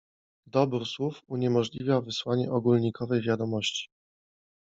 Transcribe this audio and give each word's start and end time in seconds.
"Dobór 0.47 0.85
słów 0.85 1.21
uniemożliwia 1.27 2.01
wysłanie 2.01 2.51
ogólnikowej 2.51 3.21
wiadomości." 3.21 3.89